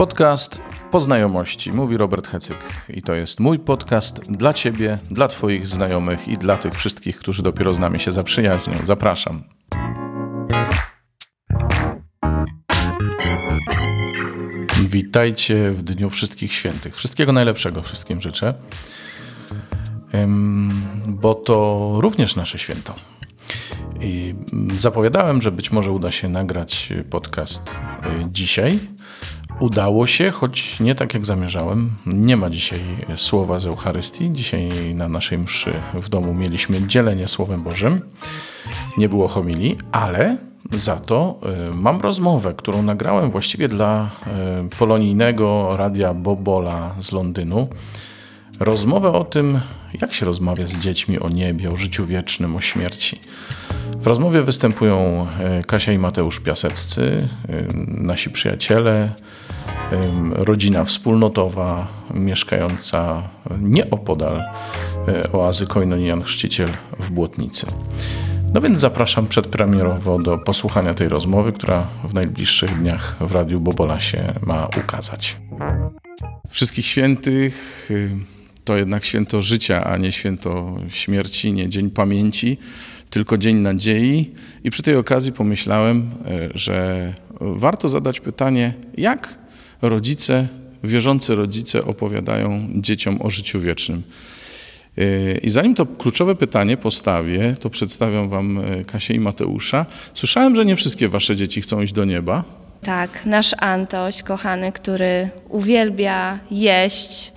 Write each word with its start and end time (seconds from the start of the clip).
Podcast 0.00 0.60
po 0.90 1.00
znajomości, 1.00 1.72
mówi 1.72 1.96
Robert 1.96 2.28
Hecyk. 2.28 2.58
I 2.88 3.02
to 3.02 3.14
jest 3.14 3.40
mój 3.40 3.58
podcast 3.58 4.32
dla 4.32 4.52
Ciebie, 4.52 4.98
dla 5.10 5.28
Twoich 5.28 5.66
znajomych 5.66 6.28
i 6.28 6.38
dla 6.38 6.56
tych 6.56 6.74
wszystkich, 6.74 7.18
którzy 7.18 7.42
dopiero 7.42 7.72
z 7.72 7.78
nami 7.78 8.00
się 8.00 8.12
zaprzyjaźnią. 8.12 8.72
Zapraszam. 8.84 9.44
Witajcie 14.88 15.70
w 15.70 15.82
Dniu 15.82 16.10
Wszystkich 16.10 16.52
Świętych. 16.52 16.96
Wszystkiego 16.96 17.32
najlepszego 17.32 17.82
wszystkim 17.82 18.20
życzę, 18.20 18.54
bo 21.06 21.34
to 21.34 21.96
również 21.98 22.36
nasze 22.36 22.58
święto. 22.58 22.94
I 24.00 24.34
zapowiadałem, 24.76 25.42
że 25.42 25.52
być 25.52 25.72
może 25.72 25.92
uda 25.92 26.10
się 26.10 26.28
nagrać 26.28 26.92
podcast 27.10 27.70
y, 27.70 28.30
dzisiaj. 28.32 28.80
Udało 29.60 30.06
się, 30.06 30.30
choć 30.30 30.80
nie 30.80 30.94
tak 30.94 31.14
jak 31.14 31.26
zamierzałem. 31.26 31.90
Nie 32.06 32.36
ma 32.36 32.50
dzisiaj 32.50 32.80
słowa 33.16 33.58
z 33.58 33.66
Eucharystii. 33.66 34.30
Dzisiaj 34.32 34.94
na 34.94 35.08
naszej 35.08 35.38
mszy 35.38 35.72
w 35.94 36.08
domu 36.08 36.34
mieliśmy 36.34 36.86
dzielenie 36.86 37.28
Słowem 37.28 37.62
Bożym. 37.62 38.00
Nie 38.98 39.08
było 39.08 39.28
homilii, 39.28 39.76
ale 39.92 40.36
za 40.72 40.96
to 40.96 41.40
y, 41.72 41.76
mam 41.76 42.00
rozmowę, 42.00 42.54
którą 42.56 42.82
nagrałem 42.82 43.30
właściwie 43.30 43.68
dla 43.68 44.10
y, 44.66 44.76
polonijnego 44.78 45.76
radia 45.76 46.14
Bobola 46.14 46.94
z 47.00 47.12
Londynu. 47.12 47.68
Rozmowę 48.60 49.12
o 49.12 49.24
tym, 49.24 49.60
jak 50.00 50.14
się 50.14 50.26
rozmawia 50.26 50.66
z 50.66 50.78
dziećmi 50.78 51.18
o 51.18 51.28
niebie, 51.28 51.70
o 51.70 51.76
życiu 51.76 52.06
wiecznym, 52.06 52.56
o 52.56 52.60
śmierci. 52.60 53.20
W 54.00 54.06
rozmowie 54.06 54.42
występują 54.42 55.26
y, 55.60 55.64
Kasia 55.64 55.92
i 55.92 55.98
Mateusz 55.98 56.40
Piaseccy, 56.40 57.28
nasi 57.86 58.30
przyjaciele, 58.30 59.12
rodzina 60.32 60.84
wspólnotowa 60.84 61.88
mieszkająca 62.14 63.22
nieopodal 63.60 64.42
oazy 65.32 65.66
Koinonian 65.66 66.22
Chrzciciel 66.22 66.68
w 66.98 67.10
Błotnicy. 67.10 67.66
No 68.54 68.60
więc 68.60 68.80
zapraszam 68.80 69.26
przedpremierowo 69.26 70.18
do 70.18 70.38
posłuchania 70.38 70.94
tej 70.94 71.08
rozmowy, 71.08 71.52
która 71.52 71.86
w 72.04 72.14
najbliższych 72.14 72.78
dniach 72.78 73.16
w 73.20 73.32
Radiu 73.32 73.60
Bobola 73.60 74.00
się 74.00 74.34
ma 74.46 74.68
ukazać. 74.84 75.36
Wszystkich 76.50 76.86
świętych 76.86 77.86
y, 77.90 78.10
to 78.64 78.76
jednak 78.76 79.04
święto 79.04 79.42
życia, 79.42 79.84
a 79.84 79.96
nie 79.96 80.12
święto 80.12 80.76
śmierci, 80.88 81.52
nie 81.52 81.68
dzień 81.68 81.90
pamięci, 81.90 82.58
tylko 83.10 83.38
dzień 83.38 83.56
nadziei. 83.56 84.34
I 84.64 84.70
przy 84.70 84.82
tej 84.82 84.96
okazji 84.96 85.32
pomyślałem, 85.32 85.98
y, 86.00 86.50
że 86.54 87.14
warto 87.40 87.88
zadać 87.88 88.20
pytanie, 88.20 88.74
jak 88.96 89.38
rodzice, 89.82 90.48
wierzący 90.84 91.34
rodzice 91.34 91.84
opowiadają 91.84 92.68
dzieciom 92.74 93.22
o 93.22 93.30
życiu 93.30 93.60
wiecznym. 93.60 94.02
I 95.42 95.50
zanim 95.50 95.74
to 95.74 95.86
kluczowe 95.86 96.34
pytanie 96.34 96.76
postawię, 96.76 97.56
to 97.60 97.70
przedstawiam 97.70 98.28
Wam 98.28 98.58
e, 98.58 98.84
Kasię 98.84 99.14
i 99.14 99.20
Mateusza. 99.20 99.86
Słyszałem, 100.14 100.56
że 100.56 100.64
nie 100.64 100.76
wszystkie 100.76 101.08
Wasze 101.08 101.36
dzieci 101.36 101.60
chcą 101.60 101.80
iść 101.80 101.92
do 101.92 102.04
nieba. 102.04 102.44
Tak, 102.82 103.26
nasz 103.26 103.54
Antoś, 103.58 104.22
kochany, 104.22 104.72
który 104.72 105.30
uwielbia 105.48 106.38
jeść, 106.50 107.32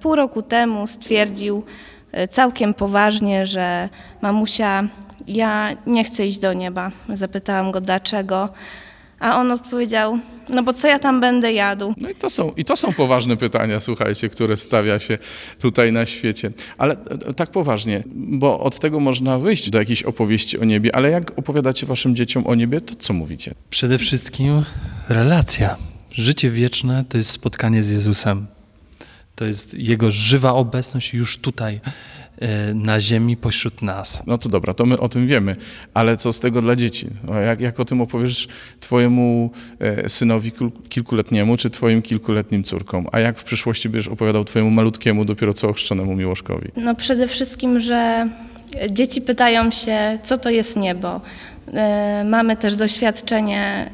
pół 0.00 0.14
roku 0.14 0.42
temu 0.42 0.86
stwierdził 0.86 1.56
e, 1.58 1.97
całkiem 2.30 2.74
poważnie, 2.74 3.46
że 3.46 3.88
mamusia, 4.22 4.88
ja 5.26 5.76
nie 5.86 6.04
chcę 6.04 6.26
iść 6.26 6.38
do 6.38 6.52
nieba. 6.52 6.90
Zapytałam 7.08 7.70
go 7.70 7.80
dlaczego. 7.80 8.48
A 9.20 9.36
on 9.40 9.52
odpowiedział, 9.52 10.18
no 10.48 10.62
bo 10.62 10.72
co 10.72 10.88
ja 10.88 10.98
tam 10.98 11.20
będę 11.20 11.52
jadł? 11.52 11.94
No 11.96 12.10
i 12.10 12.14
to 12.14 12.30
są, 12.30 12.52
i 12.56 12.64
to 12.64 12.76
są 12.76 12.92
poważne 12.92 13.36
pytania, 13.36 13.80
słuchajcie, 13.80 14.28
które 14.28 14.56
stawia 14.56 14.98
się 14.98 15.18
tutaj 15.60 15.92
na 15.92 16.06
świecie. 16.06 16.50
Ale 16.78 16.96
e, 17.28 17.34
tak 17.34 17.50
poważnie, 17.50 18.02
bo 18.14 18.60
od 18.60 18.78
tego 18.78 19.00
można 19.00 19.38
wyjść 19.38 19.70
do 19.70 19.78
jakiejś 19.78 20.02
opowieści 20.02 20.58
o 20.58 20.64
niebie, 20.64 20.96
ale 20.96 21.10
jak 21.10 21.38
opowiadacie 21.38 21.86
waszym 21.86 22.16
dzieciom 22.16 22.46
o 22.46 22.54
niebie, 22.54 22.80
to 22.80 22.94
co 22.94 23.12
mówicie? 23.12 23.54
Przede 23.70 23.98
wszystkim 23.98 24.64
relacja. 25.08 25.76
Życie 26.12 26.50
wieczne 26.50 27.04
to 27.08 27.16
jest 27.16 27.30
spotkanie 27.30 27.82
z 27.82 27.90
Jezusem. 27.90 28.46
To 29.38 29.44
jest 29.44 29.74
Jego 29.74 30.10
żywa 30.10 30.54
obecność 30.54 31.14
już 31.14 31.36
tutaj. 31.36 31.80
E, 32.40 32.74
na 32.74 33.00
ziemi 33.00 33.36
pośród 33.36 33.82
nas. 33.82 34.22
No 34.26 34.38
to 34.38 34.48
dobra, 34.48 34.74
to 34.74 34.86
my 34.86 34.98
o 34.98 35.08
tym 35.08 35.26
wiemy, 35.26 35.56
ale 35.94 36.16
co 36.16 36.32
z 36.32 36.40
tego 36.40 36.62
dla 36.62 36.76
dzieci? 36.76 37.06
Jak, 37.46 37.60
jak 37.60 37.80
o 37.80 37.84
tym 37.84 38.00
opowiesz 38.00 38.48
twojemu 38.80 39.50
e, 39.80 40.08
synowi 40.08 40.52
kilkuletniemu, 40.88 41.56
czy 41.56 41.70
twoim 41.70 42.02
kilkuletnim 42.02 42.62
córkom? 42.62 43.06
A 43.12 43.20
jak 43.20 43.38
w 43.38 43.44
przyszłości 43.44 43.88
będziesz 43.88 44.08
opowiadał 44.08 44.44
twojemu 44.44 44.70
malutkiemu, 44.70 45.24
dopiero 45.24 45.54
co 45.54 45.68
ochrzczonemu 45.68 46.16
Miłoszkowi? 46.16 46.68
No 46.76 46.94
przede 46.94 47.28
wszystkim, 47.28 47.80
że 47.80 48.28
dzieci 48.90 49.20
pytają 49.20 49.70
się, 49.70 50.18
co 50.22 50.38
to 50.38 50.50
jest 50.50 50.76
niebo. 50.76 51.20
E, 51.74 52.24
mamy 52.24 52.56
też 52.56 52.76
doświadczenie 52.76 53.90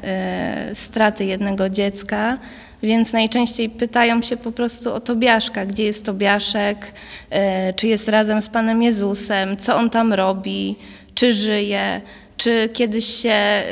straty 0.73 1.25
jednego 1.25 1.69
dziecka, 1.69 2.37
więc 2.85 3.13
najczęściej 3.13 3.69
pytają 3.69 4.21
się 4.21 4.37
po 4.37 4.51
prostu 4.51 4.93
o 4.93 4.99
Tobiaszka, 4.99 5.65
gdzie 5.65 5.83
jest 5.83 6.05
Tobiaszek, 6.05 6.93
e, 7.29 7.73
czy 7.73 7.87
jest 7.87 8.07
razem 8.07 8.41
z 8.41 8.49
Panem 8.49 8.83
Jezusem, 8.83 9.57
co 9.57 9.75
on 9.75 9.89
tam 9.89 10.13
robi, 10.13 10.75
czy 11.15 11.33
żyje, 11.33 12.01
czy 12.37 12.69
kiedyś 12.73 13.05
się 13.05 13.29
e, 13.29 13.63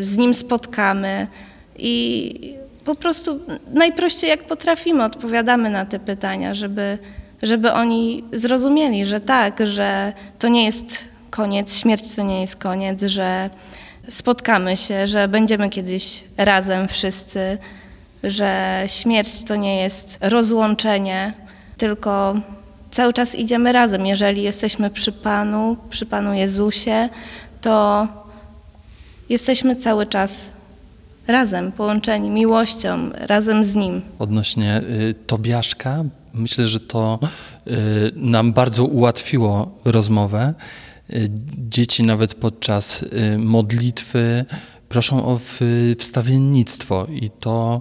z 0.00 0.16
nim 0.16 0.34
spotkamy. 0.34 1.26
I 1.78 2.34
po 2.84 2.94
prostu 2.94 3.40
najprościej 3.72 4.30
jak 4.30 4.44
potrafimy 4.44 5.04
odpowiadamy 5.04 5.70
na 5.70 5.84
te 5.84 5.98
pytania, 5.98 6.54
żeby, 6.54 6.98
żeby 7.42 7.72
oni 7.72 8.24
zrozumieli, 8.32 9.04
że 9.04 9.20
tak, 9.20 9.66
że 9.66 10.12
to 10.38 10.48
nie 10.48 10.64
jest 10.64 10.98
koniec, 11.30 11.76
śmierć 11.76 12.14
to 12.16 12.22
nie 12.22 12.40
jest 12.40 12.56
koniec, 12.56 13.02
że 13.02 13.50
spotkamy 14.08 14.76
się, 14.76 15.06
że 15.06 15.28
będziemy 15.28 15.68
kiedyś 15.68 16.24
razem 16.36 16.88
wszyscy 16.88 17.58
że 18.24 18.82
śmierć 18.86 19.42
to 19.42 19.56
nie 19.56 19.76
jest 19.76 20.18
rozłączenie, 20.20 21.32
tylko 21.76 22.36
cały 22.90 23.12
czas 23.12 23.34
idziemy 23.34 23.72
razem. 23.72 24.06
Jeżeli 24.06 24.42
jesteśmy 24.42 24.90
przy 24.90 25.12
Panu, 25.12 25.76
przy 25.90 26.06
Panu 26.06 26.34
Jezusie, 26.34 27.08
to 27.60 28.08
jesteśmy 29.28 29.76
cały 29.76 30.06
czas 30.06 30.50
razem, 31.26 31.72
połączeni 31.72 32.30
miłością, 32.30 33.10
razem 33.14 33.64
z 33.64 33.74
Nim. 33.74 34.02
Odnośnie 34.18 34.82
y, 35.10 35.14
Tobiaszka, 35.26 36.04
myślę, 36.34 36.66
że 36.66 36.80
to 36.80 37.18
y, 37.66 37.70
nam 38.16 38.52
bardzo 38.52 38.84
ułatwiło 38.84 39.70
rozmowę. 39.84 40.54
Y, 41.10 41.30
dzieci 41.68 42.02
nawet 42.02 42.34
podczas 42.34 43.02
y, 43.02 43.38
modlitwy 43.38 44.44
proszą 44.88 45.26
o 45.26 45.40
wstawiennictwo 45.98 47.06
i 47.10 47.30
to, 47.30 47.80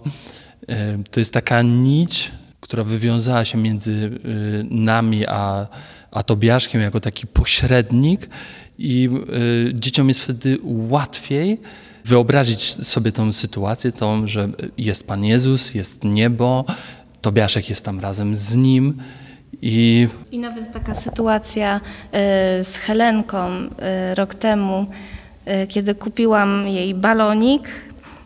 e, 0.68 1.04
to 1.12 1.20
jest 1.20 1.34
taka 1.34 1.62
nić, 1.62 2.32
która 2.60 2.84
wywiązała 2.84 3.46
się 3.46 3.58
między 3.58 3.94
e, 3.94 4.30
nami 4.70 5.26
a, 5.28 5.68
a 6.12 6.24
Tobiaszkiem 6.24 6.82
jako 6.82 7.00
taki 7.00 7.28
pośrednik 7.28 8.30
i 8.78 9.10
e, 9.10 9.74
dzieciom 9.74 10.08
jest 10.08 10.22
wtedy 10.22 10.58
łatwiej 10.64 11.62
wyobrazić 12.06 12.64
sobie 12.88 13.12
tą 13.12 13.32
sytuację, 13.32 13.92
tą, 13.92 14.28
że 14.28 14.50
jest 14.78 15.08
Pan 15.08 15.26
Jezus, 15.26 15.74
jest 15.74 16.04
niebo, 16.04 16.66
Tobiaszek 17.22 17.70
jest 17.70 17.86
tam 17.86 18.00
razem 18.00 18.36
z 18.36 18.56
Nim. 18.56 18.98
I, 19.62 20.08
I 20.32 20.40
nawet 20.40 20.72
taka 20.74 20.96
sytuacja 20.96 21.82
z 22.64 22.76
Helenką 22.76 23.50
rok 24.16 24.36
temu, 24.36 24.88
kiedy 25.70 25.96
kupiłam 25.96 26.68
jej 26.68 26.96
balonik 26.96 27.70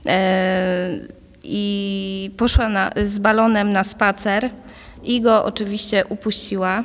e, 0.05 0.99
i 1.43 2.31
poszła 2.37 2.69
na, 2.69 2.91
z 3.05 3.19
balonem 3.19 3.71
na 3.71 3.83
spacer 3.83 4.49
i 5.03 5.21
go 5.21 5.45
oczywiście 5.45 6.03
upuściła 6.09 6.83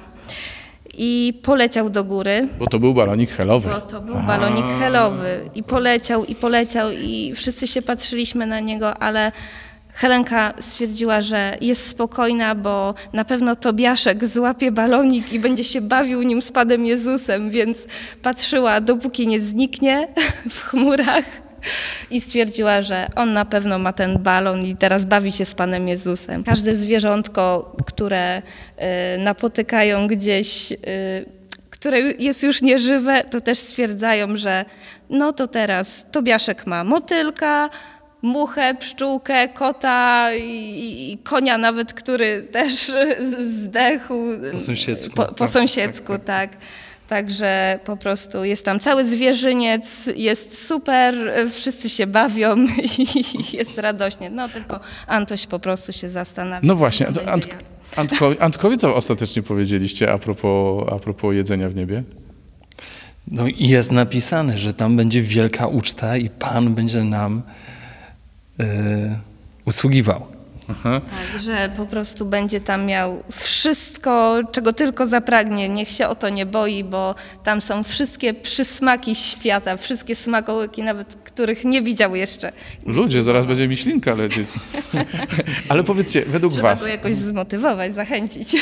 i 0.99 1.41
poleciał 1.43 1.91
do 1.91 2.05
góry. 2.05 2.49
Bo 2.59 2.67
to 2.67 2.79
był 2.79 2.95
balonik 2.95 3.31
helowy. 3.31 3.71
Bo 3.71 3.81
to 3.81 4.01
był 4.01 4.15
balonik 4.15 4.67
helowy 4.79 5.51
i 5.55 5.63
poleciał 5.63 6.25
i 6.25 6.35
poleciał 6.35 6.91
i 6.91 7.33
wszyscy 7.35 7.67
się 7.67 7.83
patrzyliśmy 7.83 8.47
na 8.47 8.61
niego, 8.61 8.99
ale 8.99 9.33
Helenka 9.97 10.55
stwierdziła, 10.61 11.21
że 11.21 11.57
jest 11.61 11.89
spokojna, 11.89 12.55
bo 12.55 12.95
na 13.13 13.25
pewno 13.25 13.57
Tobiaszek 13.57 14.27
złapie 14.27 14.73
balonik 14.73 15.33
i 15.33 15.41
będzie 15.41 15.65
się 15.65 15.81
bawił 15.81 16.23
nim 16.23 16.43
z 16.43 16.53
Panem 16.53 16.87
Jezusem, 16.87 17.51
więc 17.51 17.87
patrzyła, 18.23 18.81
dopóki 18.81 19.27
nie 19.27 19.41
zniknie 19.41 20.09
w 20.51 20.63
chmurach 20.63 21.25
i 22.11 22.21
stwierdziła, 22.21 22.83
że 22.83 23.07
on 23.17 23.33
na 23.33 23.45
pewno 23.45 23.79
ma 23.79 23.93
ten 23.93 24.19
balon 24.19 24.65
i 24.65 24.77
teraz 24.77 25.05
bawi 25.05 25.33
się 25.33 25.45
z 25.45 25.55
Panem 25.55 25.89
Jezusem. 25.89 26.45
Każde 26.45 26.75
zwierzątko, 26.75 27.77
które 27.87 28.39
y, 28.39 29.19
napotykają 29.19 30.07
gdzieś, 30.07 30.73
y, 30.73 30.77
które 31.71 32.01
jest 32.01 32.43
już 32.43 32.63
nieżywe, 32.63 33.25
to 33.25 33.41
też 33.41 33.59
stwierdzają, 33.59 34.37
że 34.37 34.65
no 35.11 35.33
to 35.33 35.47
teraz 35.47 36.07
Tobiaszek 36.13 36.67
ma 36.67 36.85
motylka, 36.85 37.71
muchę, 38.27 38.75
pszczółkę, 38.75 39.49
kota 39.49 40.35
i, 40.35 41.13
i 41.13 41.19
konia 41.19 41.59
nawet, 41.59 41.95
który 41.95 42.43
też 42.43 42.93
zdechł. 43.63 44.15
Po 44.53 44.61
sąsiedzku. 44.61 45.15
Po, 45.15 45.25
po 45.25 45.49
sąsiedzku, 45.49 46.19
tak. 46.25 46.51
Także 47.09 47.81
po 47.85 47.97
prostu 47.97 48.45
jest 48.45 48.65
tam 48.65 48.81
cały 48.81 49.05
zwierzyniec, 49.05 50.11
jest 50.17 50.67
super, 50.67 51.15
wszyscy 51.51 51.89
się 51.89 52.07
bawią 52.07 52.57
i 52.99 53.57
jest 53.57 53.79
radośnie. 53.79 54.31
No 54.31 54.49
tylko 54.49 54.81
Antoś 55.07 55.47
po 55.47 55.59
prostu 55.59 55.93
się 55.93 56.09
zastanawia. 56.09 56.61
No 56.63 56.77
właśnie, 56.77 57.07
Ant, 57.07 57.17
jadł. 57.17 57.49
Antkowi, 58.41 58.77
co 58.77 58.95
ostatecznie 58.95 59.43
powiedzieliście 59.43 60.13
a 60.13 60.19
propos, 60.19 60.85
a 60.93 60.99
propos 60.99 61.35
jedzenia 61.35 61.69
w 61.69 61.75
niebie? 61.75 62.03
No 63.29 63.47
i 63.47 63.69
jest 63.69 63.93
napisane, 63.93 64.59
że 64.59 64.75
tam 64.75 64.97
będzie 64.97 65.23
wielka 65.23 65.67
uczta 65.67 66.17
i 66.17 66.31
Pan 66.31 66.75
będzie 66.75 67.05
nam 67.05 67.43
usługiwał. 69.65 70.27
Aha. 70.71 71.01
Tak, 71.01 71.41
że 71.43 71.71
po 71.77 71.87
prostu 71.87 72.27
będzie 72.27 72.61
tam 72.61 72.87
miał 72.87 73.23
wszystko, 73.33 74.41
czego 74.53 74.73
tylko 74.73 75.07
zapragnie. 75.07 75.69
Niech 75.69 75.91
się 75.91 76.09
o 76.09 76.15
to 76.15 76.29
nie 76.29 76.47
boi, 76.47 76.85
bo 76.85 77.15
tam 77.45 77.61
są 77.61 77.83
wszystkie 77.83 78.35
przysmaki 78.35 79.15
świata, 79.15 79.77
wszystkie 79.77 80.15
smakołyki, 80.15 80.83
nawet 80.83 81.15
których 81.25 81.65
nie 81.65 81.83
widział 81.83 82.17
jeszcze. 82.17 82.53
Ludzie, 82.87 83.23
zaraz 83.23 83.47
będzie 83.47 83.69
miślinka 83.69 84.15
lecieć. 84.15 84.49
Ale 85.69 85.85
powiedzcie, 85.85 86.25
według 86.27 86.53
Trzeba 86.53 86.69
was, 86.71 86.83
go 86.83 86.89
jakoś 86.89 87.15
zmotywować, 87.15 87.95
zachęcić. 87.95 88.57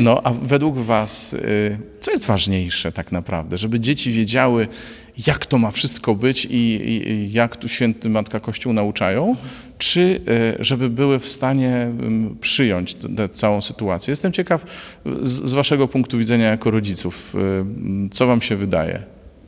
no 0.00 0.20
a 0.24 0.32
według 0.32 0.76
was, 0.76 1.32
y, 1.32 1.78
co 2.00 2.10
jest 2.10 2.26
ważniejsze 2.26 2.92
tak 2.92 3.12
naprawdę? 3.12 3.58
Żeby 3.58 3.80
dzieci 3.80 4.12
wiedziały, 4.12 4.68
jak 5.26 5.46
to 5.46 5.58
ma 5.58 5.70
wszystko 5.70 6.14
być 6.14 6.44
i, 6.44 6.56
i, 6.56 7.08
i 7.10 7.32
jak 7.32 7.56
tu 7.56 7.68
święty 7.68 8.08
Matka 8.08 8.40
Kościół 8.40 8.72
nauczają, 8.72 9.36
czy 9.78 10.00
y, 10.00 10.64
żeby 10.64 10.90
były 10.90 11.18
w 11.18 11.28
stanie 11.28 11.88
przyjąć 12.40 12.94
tę 12.94 13.28
całą 13.28 13.60
sytuację? 13.62 14.12
Jestem 14.12 14.32
ciekaw 14.32 14.64
z, 15.22 15.30
z 15.48 15.52
waszego 15.52 15.88
punktu 15.88 16.18
widzenia 16.18 16.46
jako 16.50 16.70
rodziców, 16.70 17.34
ym, 17.34 18.08
co 18.12 18.26
wam 18.26 18.42
się 18.42 18.56
wydaje? 18.56 19.02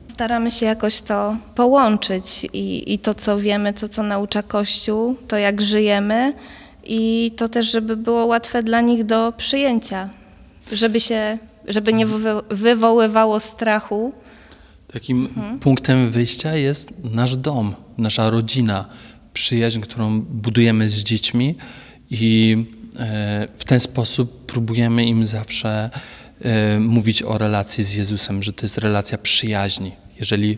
Staramy 0.07 0.51
się 0.51 0.65
jakoś 0.65 1.01
to 1.01 1.37
połączyć 1.55 2.47
i, 2.53 2.93
i 2.93 2.99
to, 2.99 3.13
co 3.13 3.37
wiemy, 3.39 3.73
to, 3.73 3.89
co 3.89 4.03
naucza 4.03 4.43
Kościół, 4.43 5.15
to 5.27 5.37
jak 5.37 5.61
żyjemy 5.61 6.33
i 6.83 7.31
to 7.37 7.49
też, 7.49 7.71
żeby 7.71 7.97
było 7.97 8.25
łatwe 8.25 8.63
dla 8.63 8.81
nich 8.81 9.03
do 9.03 9.33
przyjęcia, 9.37 10.09
żeby 10.71 10.99
się, 10.99 11.37
żeby 11.67 11.93
nie 11.93 12.07
wywo- 12.07 12.43
wywoływało 12.49 13.39
strachu. 13.39 14.13
Takim 14.93 15.29
punktem 15.59 16.11
wyjścia 16.11 16.55
jest 16.55 16.93
nasz 17.03 17.35
dom, 17.35 17.75
nasza 17.97 18.29
rodzina, 18.29 18.85
przyjaźń, 19.33 19.81
którą 19.81 20.21
budujemy 20.21 20.89
z 20.89 21.03
dziećmi 21.03 21.55
i 22.09 22.57
e, 22.99 23.47
w 23.55 23.63
ten 23.63 23.79
sposób 23.79 24.45
próbujemy 24.45 25.05
im 25.05 25.25
zawsze 25.25 25.89
e, 26.41 26.79
mówić 26.79 27.23
o 27.23 27.37
relacji 27.37 27.83
z 27.83 27.93
Jezusem, 27.95 28.43
że 28.43 28.53
to 28.53 28.65
jest 28.65 28.77
relacja 28.77 29.17
przyjaźni. 29.17 29.91
Jeżeli 30.19 30.57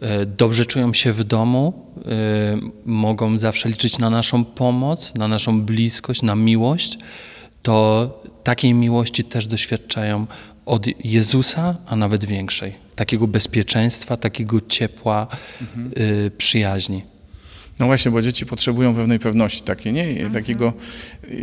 e, 0.00 0.26
dobrze 0.26 0.66
czują 0.66 0.94
się 0.94 1.12
w 1.12 1.24
domu, 1.24 1.86
mogą 2.86 3.38
zawsze 3.38 3.68
liczyć 3.68 3.98
na 3.98 4.10
naszą 4.10 4.44
pomoc, 4.44 5.14
na 5.14 5.28
naszą 5.28 5.62
bliskość, 5.62 6.22
na 6.22 6.34
miłość, 6.34 6.98
to 7.62 8.08
takiej 8.44 8.74
miłości 8.74 9.24
też 9.24 9.46
doświadczają 9.46 10.26
od 10.66 11.04
Jezusa, 11.04 11.76
a 11.86 11.96
nawet 11.96 12.24
większej. 12.24 12.74
Takiego 13.02 13.26
bezpieczeństwa, 13.26 14.16
takiego 14.16 14.60
ciepła, 14.68 15.26
y, 15.98 16.30
przyjaźni. 16.38 17.02
No 17.78 17.86
właśnie, 17.86 18.10
bo 18.10 18.22
dzieci 18.22 18.46
potrzebują 18.46 18.94
pewnej 18.94 19.18
pewności 19.18 19.62
takiej, 19.62 19.92
nie? 19.92 20.12
I 20.12 20.30
Takiego, 20.30 20.72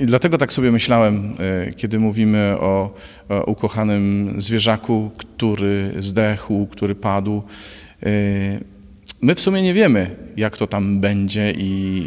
i 0.02 0.06
dlatego 0.06 0.38
tak 0.38 0.54
sobie 0.54 0.72
myślałem, 0.72 1.36
e, 1.40 1.72
kiedy 1.72 2.00
mówimy 2.00 2.54
o, 2.60 2.94
o 3.30 3.44
ukochanym 3.44 4.34
zwierzaku, 4.38 5.12
który 5.18 5.94
zdechł, 6.00 6.68
który 6.68 6.96
padł. 6.96 7.44
E, 8.04 8.10
My 9.22 9.36
w 9.36 9.42
sumie 9.42 9.62
nie 9.62 9.74
wiemy, 9.74 10.16
jak 10.38 10.58
to 10.58 10.68
tam 10.68 11.00
będzie 11.00 11.54
i 11.58 12.06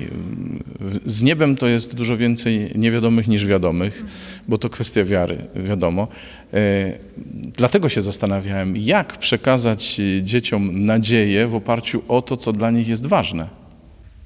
z 1.06 1.22
niebem 1.22 1.56
to 1.56 1.66
jest 1.66 1.94
dużo 1.94 2.16
więcej 2.16 2.72
niewiadomych 2.74 3.28
niż 3.28 3.46
wiadomych, 3.46 4.04
bo 4.48 4.58
to 4.58 4.68
kwestia 4.68 5.04
wiary, 5.04 5.38
wiadomo. 5.56 6.08
E, 6.54 7.12
Dlatego 7.56 7.88
się 7.88 8.00
zastanawiałem, 8.00 8.76
jak 8.76 9.18
przekazać 9.18 10.00
dzieciom 10.22 10.84
nadzieję 10.84 11.46
w 11.46 11.54
oparciu 11.54 12.02
o 12.08 12.22
to, 12.22 12.36
co 12.36 12.52
dla 12.52 12.70
nich 12.70 12.88
jest 12.88 13.06
ważne. 13.06 13.48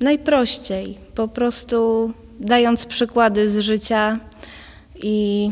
Najprościej, 0.00 0.98
po 1.14 1.28
prostu 1.28 2.12
dając 2.40 2.86
przykłady 2.86 3.50
z 3.50 3.58
życia 3.58 4.18
i, 5.02 5.50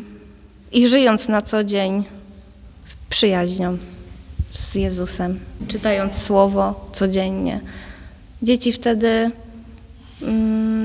i 0.72 0.88
żyjąc 0.88 1.28
na 1.28 1.42
co 1.42 1.64
dzień 1.64 2.04
przyjaźnią 3.10 3.78
z 4.52 4.74
Jezusem, 4.74 5.38
czytając 5.68 6.14
Słowo 6.14 6.90
codziennie. 6.92 7.60
Dzieci 8.42 8.72
wtedy, 8.72 9.30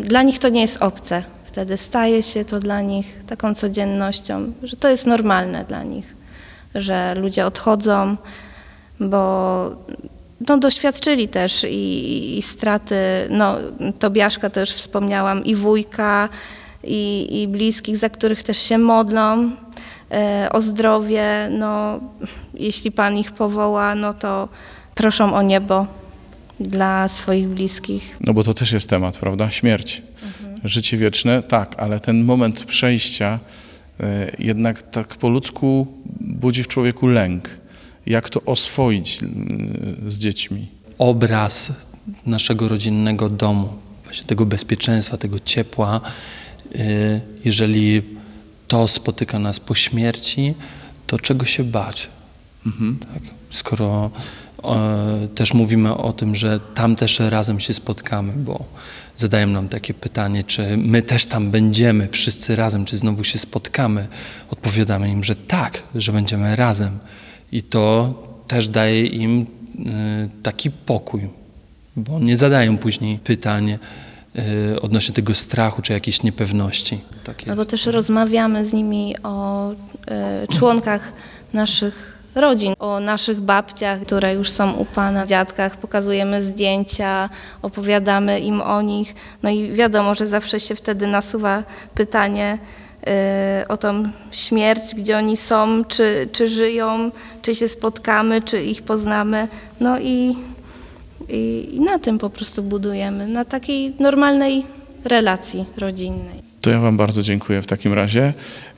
dla 0.03 0.23
nich 0.23 0.39
to 0.39 0.49
nie 0.49 0.61
jest 0.61 0.81
obce, 0.81 1.23
wtedy 1.45 1.77
staje 1.77 2.23
się 2.23 2.45
to 2.45 2.59
dla 2.59 2.81
nich 2.81 3.23
taką 3.27 3.55
codziennością, 3.55 4.53
że 4.63 4.75
to 4.75 4.89
jest 4.89 5.05
normalne 5.05 5.65
dla 5.65 5.83
nich, 5.83 6.15
że 6.75 7.15
ludzie 7.15 7.45
odchodzą, 7.45 8.17
bo 8.99 9.71
no, 10.47 10.57
doświadczyli 10.57 11.27
też 11.27 11.63
i, 11.69 12.37
i 12.37 12.41
straty, 12.41 12.95
no, 13.29 13.55
Tobiaszka 13.99 14.49
też 14.49 14.73
wspomniałam, 14.73 15.45
i 15.45 15.55
wujka, 15.55 16.29
i, 16.83 17.27
i 17.41 17.47
bliskich, 17.47 17.97
za 17.97 18.09
których 18.09 18.43
też 18.43 18.57
się 18.57 18.77
modlą 18.77 19.51
e, 20.11 20.49
o 20.51 20.61
zdrowie. 20.61 21.49
No, 21.51 21.99
jeśli 22.53 22.91
Pan 22.91 23.17
ich 23.17 23.31
powoła, 23.31 23.95
no 23.95 24.13
to 24.13 24.49
proszą 24.95 25.33
o 25.33 25.41
niebo 25.41 25.87
dla 26.59 27.07
swoich 27.07 27.47
bliskich. 27.47 28.17
No 28.21 28.33
bo 28.33 28.43
to 28.43 28.53
też 28.53 28.71
jest 28.71 28.89
temat, 28.89 29.17
prawda? 29.17 29.51
Śmierć. 29.51 30.01
Życie 30.63 30.97
wieczne, 30.97 31.43
tak, 31.43 31.75
ale 31.77 31.99
ten 31.99 32.23
moment 32.23 32.65
przejścia 32.65 33.39
e, 33.99 34.31
jednak 34.39 34.91
tak 34.91 35.07
po 35.07 35.29
ludzku 35.29 35.87
budzi 36.19 36.63
w 36.63 36.67
człowieku 36.67 37.07
lęk. 37.07 37.49
Jak 38.05 38.29
to 38.29 38.41
oswoić 38.41 39.23
mm, 39.23 39.95
z 40.07 40.19
dziećmi? 40.19 40.67
Obraz 40.97 41.71
naszego 42.25 42.67
rodzinnego 42.67 43.29
domu, 43.29 43.73
właśnie 44.03 44.27
tego 44.27 44.45
bezpieczeństwa, 44.45 45.17
tego 45.17 45.39
ciepła, 45.39 46.01
y, 46.75 47.21
jeżeli 47.45 48.01
to 48.67 48.87
spotyka 48.87 49.39
nas 49.39 49.59
po 49.59 49.75
śmierci, 49.75 50.53
to 51.07 51.19
czego 51.19 51.45
się 51.45 51.63
bać? 51.63 52.09
Tak? 53.13 53.23
Skoro 53.51 54.11
też 55.35 55.53
mówimy 55.53 55.97
o 55.97 56.13
tym, 56.13 56.35
że 56.35 56.59
tam 56.59 56.95
też 56.95 57.19
razem 57.19 57.59
się 57.59 57.73
spotkamy, 57.73 58.33
bo 58.35 58.63
zadają 59.17 59.47
nam 59.47 59.67
takie 59.67 59.93
pytanie, 59.93 60.43
czy 60.43 60.77
my 60.77 61.01
też 61.01 61.25
tam 61.25 61.51
będziemy, 61.51 62.07
wszyscy 62.11 62.55
razem, 62.55 62.85
czy 62.85 62.97
znowu 62.97 63.23
się 63.23 63.39
spotkamy. 63.39 64.07
Odpowiadamy 64.49 65.09
im, 65.09 65.23
że 65.23 65.35
tak, 65.35 65.83
że 65.95 66.11
będziemy 66.11 66.55
razem. 66.55 66.99
I 67.51 67.63
to 67.63 68.13
też 68.47 68.69
daje 68.69 69.05
im 69.05 69.45
e, 69.85 70.29
taki 70.43 70.71
pokój, 70.71 71.29
bo 71.95 72.19
nie 72.19 72.37
zadają 72.37 72.77
później 72.77 73.19
pytań 73.19 73.71
e, 73.71 73.79
odnośnie 74.81 75.15
tego 75.15 75.33
strachu 75.33 75.81
czy 75.81 75.93
jakiejś 75.93 76.23
niepewności. 76.23 76.99
Tak 77.23 77.45
No 77.45 77.55
bo 77.55 77.61
jest. 77.61 77.71
też 77.71 77.85
rozmawiamy 77.85 78.65
z 78.65 78.73
nimi 78.73 79.15
o 79.23 79.69
e, 80.07 80.47
członkach 80.47 81.13
naszych 81.53 82.18
rodzin, 82.39 82.73
o 82.79 82.99
naszych 82.99 83.41
babciach, 83.41 84.01
które 84.01 84.33
już 84.33 84.49
są 84.49 84.73
u 84.73 84.85
Pana, 84.85 85.27
dziadkach, 85.27 85.77
pokazujemy 85.77 86.41
zdjęcia, 86.41 87.29
opowiadamy 87.61 88.39
im 88.39 88.61
o 88.61 88.81
nich. 88.81 89.15
No 89.43 89.49
i 89.49 89.71
wiadomo, 89.71 90.15
że 90.15 90.27
zawsze 90.27 90.59
się 90.59 90.75
wtedy 90.75 91.07
nasuwa 91.07 91.63
pytanie 91.93 92.57
e, 93.07 93.65
o 93.67 93.77
tą 93.77 94.03
śmierć, 94.31 94.95
gdzie 94.95 95.17
oni 95.17 95.37
są, 95.37 95.83
czy, 95.85 96.29
czy 96.31 96.49
żyją, 96.49 97.11
czy 97.41 97.55
się 97.55 97.67
spotkamy, 97.67 98.41
czy 98.41 98.63
ich 98.63 98.81
poznamy. 98.81 99.47
No 99.79 99.99
i, 99.99 100.35
i, 101.29 101.69
i 101.71 101.79
na 101.79 101.99
tym 101.99 102.17
po 102.17 102.29
prostu 102.29 102.63
budujemy, 102.63 103.27
na 103.27 103.45
takiej 103.45 103.93
normalnej 103.99 104.65
relacji 105.05 105.65
rodzinnej. 105.77 106.49
To 106.61 106.69
ja 106.69 106.79
Wam 106.79 106.97
bardzo 106.97 107.23
dziękuję 107.23 107.61
w 107.61 107.65
takim 107.65 107.93
razie 107.93 108.33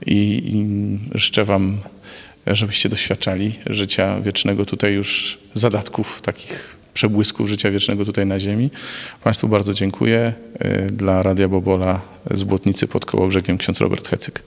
i, 0.05 0.41
i 0.45 1.17
życzę 1.17 1.45
Wam, 1.45 1.77
żebyście 2.47 2.89
doświadczali 2.89 3.53
życia 3.69 4.19
wiecznego 4.19 4.65
tutaj 4.65 4.93
już, 4.93 5.37
zadatków 5.53 6.21
takich 6.21 6.75
przebłysków 6.93 7.49
życia 7.49 7.71
wiecznego 7.71 8.05
tutaj 8.05 8.25
na 8.25 8.39
ziemi. 8.39 8.69
Państwu 9.23 9.47
bardzo 9.47 9.73
dziękuję. 9.73 10.33
Y, 10.65 10.91
Dla 10.91 11.23
Radia 11.23 11.47
Bobola 11.47 12.01
z 12.31 12.43
Błotnicy 12.43 12.87
pod 12.87 13.05
Kołobrzegiem 13.05 13.57
ksiądz 13.57 13.79
Robert 13.79 14.07
Hecyk. 14.07 14.43